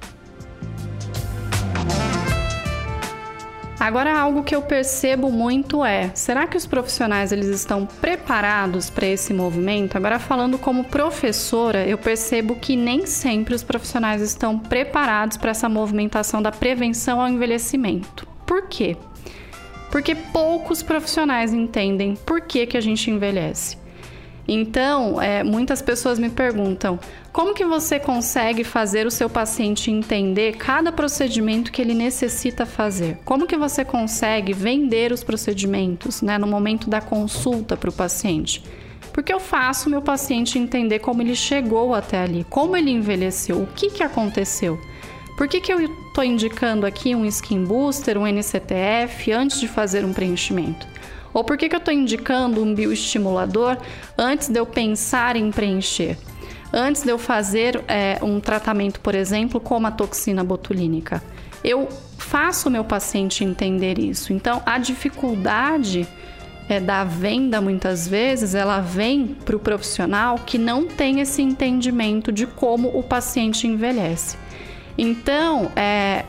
Agora 3.79 4.19
algo 4.19 4.43
que 4.43 4.53
eu 4.53 4.61
percebo 4.61 5.31
muito 5.31 5.85
é, 5.85 6.11
será 6.13 6.45
que 6.45 6.57
os 6.57 6.65
profissionais 6.65 7.31
eles 7.31 7.47
estão 7.47 7.85
preparados 7.85 8.89
para 8.89 9.07
esse 9.07 9.33
movimento? 9.33 9.95
Agora 9.95 10.19
falando 10.19 10.57
como 10.57 10.83
professora, 10.83 11.87
eu 11.87 11.97
percebo 11.97 12.55
que 12.55 12.75
nem 12.75 13.05
sempre 13.05 13.55
os 13.55 13.63
profissionais 13.63 14.21
estão 14.21 14.59
preparados 14.59 15.37
para 15.37 15.51
essa 15.51 15.69
movimentação 15.69 16.41
da 16.41 16.51
prevenção 16.51 17.21
ao 17.21 17.29
envelhecimento. 17.29 18.27
Por 18.45 18.67
quê? 18.67 18.97
porque 19.89 20.15
poucos 20.15 20.83
profissionais 20.83 21.53
entendem 21.53 22.15
por 22.15 22.41
que, 22.41 22.65
que 22.65 22.77
a 22.77 22.81
gente 22.81 23.09
envelhece. 23.09 23.77
Então, 24.51 25.21
é, 25.21 25.43
muitas 25.43 25.79
pessoas 25.79 26.17
me 26.17 26.27
perguntam 26.27 26.99
como 27.31 27.53
que 27.53 27.63
você 27.63 27.99
consegue 27.99 28.63
fazer 28.63 29.05
o 29.05 29.11
seu 29.11 29.29
paciente 29.29 29.91
entender 29.91 30.57
cada 30.57 30.91
procedimento 30.91 31.71
que 31.71 31.79
ele 31.79 31.93
necessita 31.93 32.65
fazer? 32.65 33.19
Como 33.23 33.45
que 33.45 33.55
você 33.55 33.85
consegue 33.85 34.51
vender 34.51 35.11
os 35.11 35.23
procedimentos 35.23 36.23
né, 36.23 36.39
no 36.39 36.47
momento 36.47 36.89
da 36.89 36.99
consulta 36.99 37.77
para 37.77 37.91
o 37.91 37.93
paciente? 37.93 38.63
Porque 39.13 39.31
eu 39.31 39.39
faço 39.39 39.87
o 39.87 39.91
meu 39.91 40.01
paciente 40.01 40.57
entender 40.57 40.97
como 40.97 41.21
ele 41.21 41.35
chegou 41.35 41.93
até 41.93 42.17
ali, 42.17 42.43
como 42.49 42.75
ele 42.75 42.89
envelheceu, 42.89 43.61
o 43.61 43.67
que, 43.67 43.91
que 43.91 44.01
aconteceu. 44.01 44.79
Por 45.37 45.47
que, 45.47 45.61
que 45.61 45.71
eu 45.71 45.79
estou 45.79 46.23
indicando 46.23 46.87
aqui 46.87 47.13
um 47.15 47.23
skin 47.25 47.63
booster, 47.65 48.17
um 48.17 48.25
NCTF, 48.25 49.31
antes 49.31 49.59
de 49.59 49.67
fazer 49.67 50.03
um 50.03 50.11
preenchimento? 50.11 50.87
Ou 51.33 51.43
por 51.43 51.57
que, 51.57 51.69
que 51.69 51.75
eu 51.75 51.79
estou 51.79 51.93
indicando 51.93 52.63
um 52.63 52.73
bioestimulador 52.73 53.77
antes 54.17 54.49
de 54.49 54.59
eu 54.59 54.65
pensar 54.65 55.35
em 55.35 55.51
preencher? 55.51 56.17
Antes 56.71 57.03
de 57.03 57.09
eu 57.09 57.17
fazer 57.17 57.83
é, 57.87 58.19
um 58.21 58.39
tratamento, 58.39 58.99
por 58.99 59.15
exemplo, 59.15 59.59
como 59.59 59.87
a 59.87 59.91
toxina 59.91 60.43
botulínica? 60.43 61.23
Eu 61.63 61.89
faço 62.17 62.69
o 62.69 62.71
meu 62.71 62.83
paciente 62.83 63.43
entender 63.43 63.97
isso. 63.97 64.31
Então, 64.31 64.61
a 64.65 64.77
dificuldade 64.77 66.07
é, 66.69 66.79
da 66.79 67.03
venda, 67.03 67.59
muitas 67.59 68.07
vezes, 68.07 68.53
ela 68.53 68.79
vem 68.79 69.27
para 69.27 69.55
o 69.55 69.59
profissional 69.59 70.37
que 70.45 70.57
não 70.57 70.85
tem 70.85 71.19
esse 71.19 71.41
entendimento 71.41 72.31
de 72.31 72.45
como 72.45 72.89
o 72.97 73.01
paciente 73.01 73.65
envelhece. 73.65 74.37
Então, 74.95 75.71
é, 75.75 76.25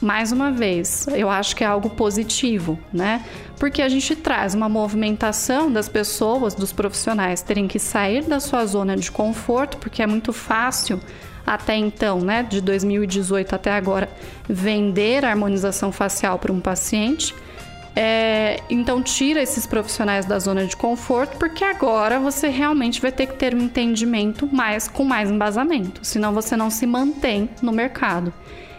mais 0.00 0.32
uma 0.32 0.50
vez, 0.50 1.06
eu 1.08 1.28
acho 1.28 1.54
que 1.54 1.62
é 1.62 1.66
algo 1.66 1.90
positivo, 1.90 2.78
né? 2.92 3.24
Porque 3.58 3.80
a 3.80 3.88
gente 3.88 4.14
traz 4.14 4.54
uma 4.54 4.68
movimentação 4.68 5.72
das 5.72 5.88
pessoas, 5.88 6.54
dos 6.54 6.72
profissionais 6.72 7.42
terem 7.42 7.66
que 7.66 7.78
sair 7.78 8.22
da 8.22 8.38
sua 8.38 8.66
zona 8.66 8.96
de 8.96 9.10
conforto, 9.10 9.78
porque 9.78 10.02
é 10.02 10.06
muito 10.06 10.32
fácil 10.32 11.00
até 11.46 11.76
então, 11.76 12.20
né, 12.20 12.42
de 12.42 12.60
2018 12.60 13.54
até 13.54 13.72
agora, 13.72 14.10
vender 14.48 15.24
a 15.24 15.30
harmonização 15.30 15.92
facial 15.92 16.38
para 16.38 16.52
um 16.52 16.60
paciente. 16.60 17.34
É, 17.98 18.60
então 18.68 19.02
tira 19.02 19.40
esses 19.40 19.66
profissionais 19.66 20.26
da 20.26 20.38
zona 20.38 20.66
de 20.66 20.76
conforto, 20.76 21.38
porque 21.38 21.64
agora 21.64 22.20
você 22.20 22.48
realmente 22.48 23.00
vai 23.00 23.10
ter 23.10 23.26
que 23.26 23.36
ter 23.36 23.54
um 23.54 23.62
entendimento 23.62 24.46
mais 24.52 24.86
com 24.86 25.02
mais 25.02 25.30
embasamento, 25.30 26.00
senão 26.02 26.34
você 26.34 26.56
não 26.56 26.68
se 26.68 26.86
mantém 26.86 27.48
no 27.62 27.72
mercado. 27.72 28.34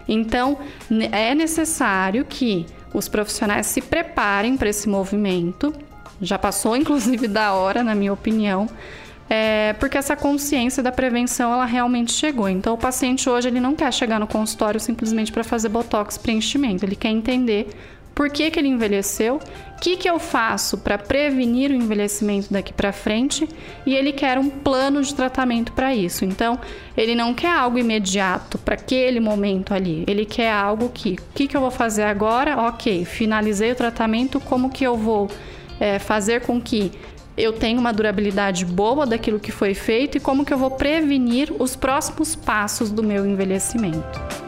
Então 0.08 0.60
é 1.12 1.34
necessário 1.34 2.26
que 2.26 2.68
os 2.94 3.08
profissionais 3.08 3.67
se 3.67 3.82
preparem 3.82 4.58
para 4.58 4.70
esse 4.70 4.88
movimento. 4.88 5.74
Já 6.22 6.38
passou, 6.38 6.75
inclusive, 6.77 7.27
da 7.27 7.53
hora, 7.53 7.84
na 7.84 7.96
minha 7.96 8.13
opinião. 8.13 8.67
É, 9.29 9.74
porque 9.74 9.98
essa 9.98 10.15
consciência 10.15 10.82
da 10.82 10.91
prevenção 10.91 11.51
ela 11.51 11.65
realmente 11.65 12.13
chegou. 12.13 12.48
Então 12.48 12.74
o 12.74 12.77
paciente 12.77 13.29
hoje 13.29 13.50
ele 13.50 13.60
não 13.60 13.75
quer 13.75 13.91
chegar 13.91 14.20
no 14.20 14.27
consultório 14.27 14.79
simplesmente 14.79 15.34
para 15.34 15.44
fazer 15.44 15.67
botox 15.67 16.17
preenchimento, 16.17 16.86
ele 16.86 16.96
quer 16.96 17.10
entender 17.10 17.67
por 18.18 18.32
que, 18.32 18.50
que 18.50 18.60
ele 18.60 18.68
envelheceu, 18.68 19.36
o 19.36 19.80
que, 19.80 19.96
que 19.96 20.10
eu 20.10 20.18
faço 20.18 20.80
para 20.80 20.98
prevenir 20.98 21.70
o 21.70 21.76
envelhecimento 21.76 22.52
daqui 22.52 22.74
para 22.74 22.92
frente 22.92 23.48
e 23.86 23.94
ele 23.94 24.12
quer 24.12 24.40
um 24.40 24.50
plano 24.50 25.04
de 25.04 25.14
tratamento 25.14 25.72
para 25.72 25.94
isso. 25.94 26.26
Então, 26.26 26.60
ele 26.98 27.14
não 27.14 27.32
quer 27.36 27.52
algo 27.52 27.78
imediato 27.78 28.58
para 28.58 28.74
aquele 28.74 29.20
momento 29.20 29.72
ali, 29.72 30.04
ele 30.08 30.26
quer 30.26 30.52
algo 30.52 30.90
que, 30.90 31.12
o 31.12 31.36
que, 31.36 31.48
que 31.48 31.56
eu 31.56 31.62
vou 31.62 31.70
fazer 31.70 32.06
agora? 32.06 32.60
Ok, 32.60 33.06
finalizei 33.06 33.72
o 33.72 33.76
tratamento, 33.76 34.40
como 34.40 34.72
que 34.72 34.84
eu 34.84 34.98
vou 34.98 35.30
é, 35.80 36.00
fazer 36.00 36.42
com 36.42 36.60
que 36.60 36.92
eu 37.38 37.54
tenha 37.54 37.80
uma 37.80 37.94
durabilidade 37.94 38.66
boa 38.66 39.06
daquilo 39.06 39.40
que 39.40 39.52
foi 39.52 39.76
feito 39.76 40.18
e 40.18 40.20
como 40.20 40.44
que 40.44 40.52
eu 40.52 40.58
vou 40.58 40.72
prevenir 40.72 41.54
os 41.60 41.76
próximos 41.76 42.36
passos 42.36 42.90
do 42.90 43.04
meu 43.04 43.28
envelhecimento. 43.28 44.47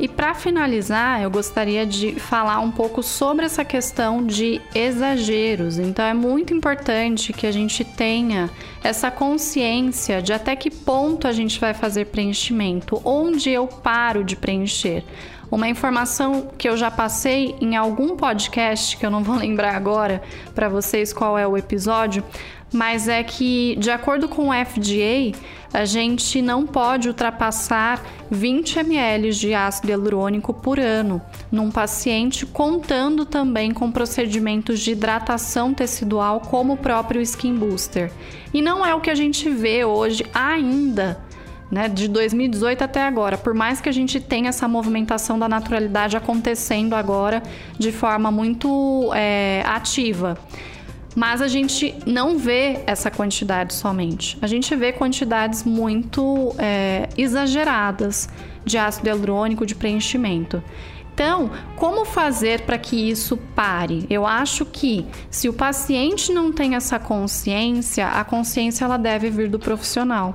E 0.00 0.08
para 0.08 0.32
finalizar, 0.32 1.20
eu 1.20 1.30
gostaria 1.30 1.84
de 1.84 2.18
falar 2.18 2.58
um 2.60 2.70
pouco 2.70 3.02
sobre 3.02 3.44
essa 3.44 3.62
questão 3.62 4.24
de 4.24 4.58
exageros. 4.74 5.78
Então 5.78 6.02
é 6.02 6.14
muito 6.14 6.54
importante 6.54 7.34
que 7.34 7.46
a 7.46 7.52
gente 7.52 7.84
tenha 7.84 8.48
essa 8.82 9.10
consciência 9.10 10.22
de 10.22 10.32
até 10.32 10.56
que 10.56 10.70
ponto 10.70 11.28
a 11.28 11.32
gente 11.32 11.60
vai 11.60 11.74
fazer 11.74 12.06
preenchimento, 12.06 12.98
onde 13.04 13.50
eu 13.50 13.66
paro 13.66 14.24
de 14.24 14.36
preencher. 14.36 15.04
Uma 15.50 15.68
informação 15.68 16.48
que 16.56 16.66
eu 16.66 16.78
já 16.78 16.90
passei 16.90 17.54
em 17.60 17.76
algum 17.76 18.16
podcast, 18.16 18.96
que 18.96 19.04
eu 19.04 19.10
não 19.10 19.22
vou 19.22 19.36
lembrar 19.36 19.74
agora 19.74 20.22
para 20.54 20.70
vocês 20.70 21.12
qual 21.12 21.36
é 21.36 21.46
o 21.46 21.58
episódio, 21.58 22.24
mas 22.72 23.08
é 23.08 23.22
que, 23.22 23.76
de 23.76 23.90
acordo 23.90 24.28
com 24.28 24.48
o 24.48 24.52
FDA, 24.52 25.36
a 25.72 25.84
gente 25.84 26.40
não 26.40 26.66
pode 26.66 27.08
ultrapassar 27.08 28.02
20 28.30 28.78
ml 28.80 29.30
de 29.32 29.54
ácido 29.54 29.88
hialurônico 29.88 30.52
por 30.52 30.78
ano 30.78 31.20
num 31.50 31.70
paciente, 31.70 32.46
contando 32.46 33.24
também 33.24 33.72
com 33.72 33.90
procedimentos 33.90 34.80
de 34.80 34.92
hidratação 34.92 35.74
tecidual, 35.74 36.40
como 36.40 36.74
o 36.74 36.76
próprio 36.76 37.20
Skin 37.20 37.54
Booster. 37.54 38.12
E 38.52 38.62
não 38.62 38.84
é 38.84 38.94
o 38.94 39.00
que 39.00 39.10
a 39.10 39.14
gente 39.14 39.48
vê 39.48 39.84
hoje 39.84 40.24
ainda. 40.32 41.20
Né, 41.70 41.88
de 41.88 42.08
2018 42.08 42.82
até 42.82 43.00
agora, 43.00 43.38
por 43.38 43.54
mais 43.54 43.80
que 43.80 43.88
a 43.88 43.92
gente 43.92 44.18
tenha 44.18 44.48
essa 44.48 44.66
movimentação 44.66 45.38
da 45.38 45.48
naturalidade 45.48 46.16
acontecendo 46.16 46.94
agora 46.94 47.44
de 47.78 47.92
forma 47.92 48.28
muito 48.28 49.12
é, 49.14 49.62
ativa. 49.64 50.36
Mas 51.14 51.42
a 51.42 51.48
gente 51.48 51.94
não 52.06 52.38
vê 52.38 52.82
essa 52.86 53.10
quantidade 53.10 53.74
somente. 53.74 54.38
A 54.40 54.46
gente 54.46 54.74
vê 54.76 54.92
quantidades 54.92 55.64
muito 55.64 56.54
é, 56.58 57.08
exageradas 57.18 58.28
de 58.64 58.78
ácido 58.78 59.08
hialurônico 59.08 59.66
de 59.66 59.74
preenchimento. 59.74 60.62
Então, 61.12 61.50
como 61.76 62.06
fazer 62.06 62.62
para 62.62 62.78
que 62.78 62.96
isso 63.10 63.36
pare? 63.36 64.06
Eu 64.08 64.24
acho 64.24 64.64
que 64.64 65.04
se 65.30 65.48
o 65.48 65.52
paciente 65.52 66.32
não 66.32 66.50
tem 66.50 66.76
essa 66.76 66.98
consciência, 66.98 68.06
a 68.06 68.24
consciência 68.24 68.86
ela 68.86 68.96
deve 68.96 69.28
vir 69.28 69.48
do 69.48 69.58
profissional. 69.58 70.34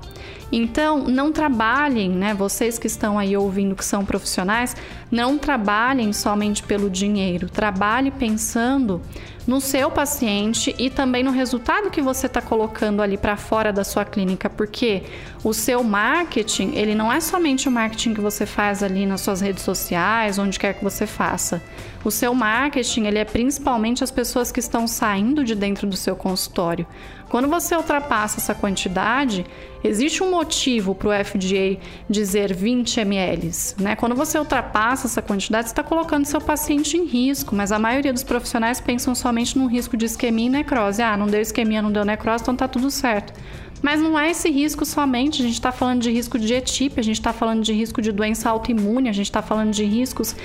Então, 0.52 1.04
não 1.04 1.32
trabalhem, 1.32 2.10
né? 2.10 2.34
Vocês 2.34 2.78
que 2.78 2.88
estão 2.88 3.18
aí 3.18 3.36
ouvindo 3.36 3.76
que 3.76 3.84
são 3.84 4.06
profissionais, 4.06 4.76
não 5.12 5.38
trabalhem 5.38 6.14
somente 6.14 6.64
pelo 6.64 6.90
dinheiro. 6.90 7.50
Trabalhe 7.50 8.12
pensando 8.12 9.02
no 9.48 9.62
seu 9.62 9.92
paciente 9.92 10.76
e 10.78 10.90
também 10.90 11.24
no 11.24 11.32
resultado 11.32 11.92
que 11.92 12.02
você 12.02 12.26
está 12.26 12.42
colocando 12.42 13.02
ali 13.02 13.18
para 13.18 13.38
fora 13.38 13.72
da 13.72 13.84
sua 13.84 14.04
clínica, 14.04 14.50
porque 14.50 15.04
o 15.44 15.54
seu 15.54 15.84
marketing, 15.84 16.74
ele 16.74 16.96
não 16.96 17.12
é 17.12 17.20
somente 17.20 17.68
o 17.68 17.72
marketing 17.72 18.14
que 18.14 18.22
você 18.22 18.46
faz 18.46 18.82
ali 18.82 19.06
nas 19.06 19.22
suas 19.22 19.42
redes 19.42 19.64
sociais, 19.64 20.40
onde 20.40 20.58
quer 20.58 20.74
que 20.74 20.84
você 20.84 21.06
faça. 21.06 21.62
O 22.06 22.12
seu 22.12 22.36
marketing, 22.36 23.06
ele 23.06 23.18
é 23.18 23.26
principalmente 23.26 24.04
as 24.04 24.12
pessoas 24.12 24.52
que 24.52 24.60
estão 24.60 24.88
saindo 24.88 25.44
de 25.44 25.56
dentro 25.56 25.88
do 25.88 25.98
seu 25.98 26.16
consultório. 26.16 26.86
Quando 27.30 27.48
você 27.48 27.76
ultrapassa 27.76 28.40
essa 28.40 28.54
quantidade, 28.54 29.44
existe 29.84 30.22
um 30.22 30.30
motivo 30.30 30.94
para 30.94 31.10
o 31.10 31.26
FDA 31.26 31.82
dizer 32.08 32.54
20 32.54 33.00
ml. 33.00 33.52
Né? 33.80 33.96
Quando 33.96 34.14
você 34.16 34.38
ultrapassa 34.38 35.08
essa 35.08 35.20
quantidade, 35.20 35.68
você 35.68 35.72
está 35.72 35.82
colocando 35.82 36.26
seu 36.26 36.40
paciente 36.40 36.96
em 36.96 37.06
risco, 37.06 37.56
mas 37.56 37.72
a 37.72 37.80
maioria 37.80 38.14
dos 38.14 38.24
profissionais 38.24 38.80
pensam 38.80 39.16
somente 39.16 39.58
no 39.58 39.66
risco 39.66 39.98
de 39.98 40.06
isquemia 40.06 40.46
e 40.46 40.50
necrose. 40.50 41.02
Ah, 41.02 41.18
não 41.18 41.26
deu 41.26 41.42
isquemia, 41.42 41.82
não 41.82 41.92
deu 41.92 42.06
necrose, 42.06 42.44
então 42.44 42.56
tá 42.56 42.68
tudo 42.68 42.92
certo. 42.92 43.34
Mas 43.82 44.00
não 44.00 44.18
é 44.18 44.32
esse 44.32 44.50
risco 44.50 44.86
somente, 44.86 45.42
a 45.42 45.46
gente 45.46 45.56
está 45.56 45.72
falando 45.72 46.02
de 46.02 46.12
risco 46.12 46.40
de 46.40 46.54
etip, 46.54 47.00
a 47.00 47.04
gente 47.04 47.20
está 47.20 47.34
falando 47.34 47.64
de 47.64 47.74
risco 47.74 48.02
de 48.02 48.12
doença 48.12 48.50
autoimune, 48.50 49.10
a 49.10 49.14
gente 49.14 49.28
está 49.28 49.42
falando 49.42 49.72
de 49.72 49.84
riscos 49.84 50.36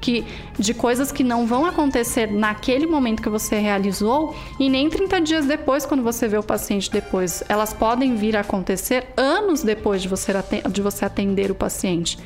que 0.00 0.24
de 0.58 0.72
coisas 0.72 1.12
que 1.12 1.22
não 1.22 1.46
vão 1.46 1.66
acontecer 1.66 2.30
naquele 2.30 2.86
momento 2.86 3.22
que 3.22 3.28
você 3.28 3.58
realizou 3.58 4.34
e 4.58 4.68
nem 4.68 4.88
30 4.88 5.20
dias 5.20 5.46
depois, 5.46 5.84
quando 5.84 6.02
você 6.02 6.26
vê 6.26 6.38
o 6.38 6.42
paciente 6.42 6.90
depois. 6.90 7.42
Elas 7.48 7.72
podem 7.72 8.14
vir 8.14 8.36
a 8.36 8.40
acontecer 8.40 9.08
anos 9.16 9.62
depois 9.62 10.02
de 10.02 10.08
você, 10.08 10.32
de 10.70 10.82
você 10.82 11.04
atender 11.04 11.50
o 11.50 11.54
paciente. 11.54 12.18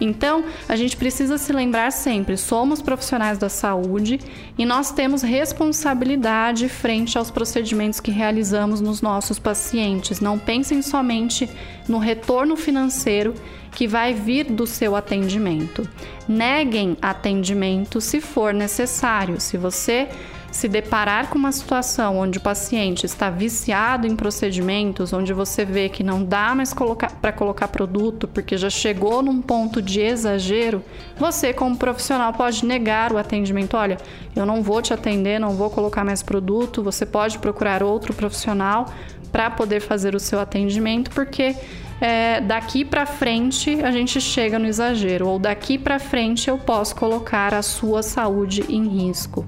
Então, 0.00 0.44
a 0.68 0.76
gente 0.76 0.96
precisa 0.96 1.36
se 1.36 1.52
lembrar 1.52 1.92
sempre: 1.92 2.36
somos 2.36 2.80
profissionais 2.80 3.38
da 3.38 3.48
saúde 3.48 4.18
e 4.56 4.64
nós 4.64 4.90
temos 4.90 5.22
responsabilidade 5.22 6.68
frente 6.68 7.18
aos 7.18 7.30
procedimentos 7.30 8.00
que 8.00 8.10
realizamos 8.10 8.80
nos 8.80 9.02
nossos 9.02 9.38
pacientes. 9.38 10.20
Não 10.20 10.38
pensem 10.38 10.80
somente 10.80 11.48
no 11.88 11.98
retorno 11.98 12.56
financeiro 12.56 13.34
que 13.72 13.86
vai 13.86 14.14
vir 14.14 14.44
do 14.44 14.66
seu 14.66 14.96
atendimento. 14.96 15.88
Neguem 16.28 16.96
atendimento 17.00 18.00
se 18.00 18.20
for 18.20 18.52
necessário. 18.52 19.40
Se 19.40 19.56
você 19.56 20.08
se 20.50 20.68
deparar 20.68 21.28
com 21.28 21.38
uma 21.38 21.52
situação 21.52 22.18
onde 22.18 22.38
o 22.38 22.40
paciente 22.40 23.06
está 23.06 23.30
viciado 23.30 24.06
em 24.06 24.16
procedimentos, 24.16 25.12
onde 25.12 25.32
você 25.32 25.64
vê 25.64 25.88
que 25.88 26.02
não 26.02 26.24
dá 26.24 26.54
mais 26.54 26.74
para 27.20 27.32
colocar 27.32 27.68
produto 27.68 28.26
porque 28.26 28.56
já 28.56 28.68
chegou 28.68 29.22
num 29.22 29.40
ponto 29.40 29.80
de 29.80 30.00
exagero, 30.00 30.82
você, 31.16 31.52
como 31.52 31.76
profissional, 31.76 32.32
pode 32.32 32.64
negar 32.64 33.12
o 33.12 33.18
atendimento. 33.18 33.76
Olha, 33.76 33.98
eu 34.34 34.44
não 34.44 34.62
vou 34.62 34.82
te 34.82 34.92
atender, 34.92 35.38
não 35.38 35.50
vou 35.50 35.70
colocar 35.70 36.04
mais 36.04 36.22
produto, 36.22 36.82
você 36.82 37.06
pode 37.06 37.38
procurar 37.38 37.82
outro 37.82 38.12
profissional 38.12 38.92
para 39.30 39.50
poder 39.50 39.80
fazer 39.80 40.14
o 40.14 40.20
seu 40.20 40.40
atendimento, 40.40 41.10
porque 41.12 41.54
é, 42.00 42.40
daqui 42.40 42.84
para 42.84 43.06
frente 43.06 43.80
a 43.82 43.90
gente 43.90 44.20
chega 44.20 44.58
no 44.58 44.66
exagero, 44.66 45.28
ou 45.28 45.38
daqui 45.38 45.78
para 45.78 45.98
frente 45.98 46.48
eu 46.48 46.58
posso 46.58 46.96
colocar 46.96 47.54
a 47.54 47.62
sua 47.62 48.02
saúde 48.02 48.64
em 48.68 48.88
risco. 48.88 49.46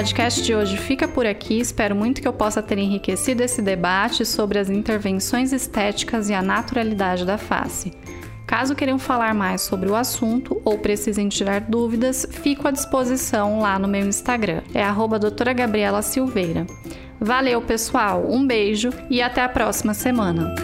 Podcast 0.00 0.42
de 0.42 0.54
hoje 0.54 0.78
fica 0.78 1.06
por 1.06 1.26
aqui. 1.26 1.60
Espero 1.60 1.94
muito 1.94 2.22
que 2.22 2.26
eu 2.26 2.32
possa 2.32 2.62
ter 2.62 2.78
enriquecido 2.78 3.42
esse 3.42 3.60
debate 3.60 4.24
sobre 4.24 4.58
as 4.58 4.70
intervenções 4.70 5.52
estéticas 5.52 6.30
e 6.30 6.32
a 6.32 6.40
naturalidade 6.40 7.26
da 7.26 7.36
face. 7.36 7.92
Caso 8.46 8.74
queiram 8.74 8.98
falar 8.98 9.34
mais 9.34 9.60
sobre 9.60 9.90
o 9.90 9.94
assunto 9.94 10.58
ou 10.64 10.78
precisem 10.78 11.28
tirar 11.28 11.60
dúvidas, 11.60 12.26
fico 12.30 12.66
à 12.66 12.70
disposição 12.70 13.60
lá 13.60 13.78
no 13.78 13.86
meu 13.86 14.06
Instagram. 14.06 14.62
É 14.72 14.82
arroba 14.82 15.18
doutora 15.18 15.52
Gabriela 15.52 16.00
Silveira. 16.00 16.66
Valeu, 17.20 17.60
pessoal! 17.60 18.24
Um 18.26 18.46
beijo 18.46 18.88
e 19.10 19.20
até 19.20 19.42
a 19.42 19.50
próxima 19.50 19.92
semana! 19.92 20.54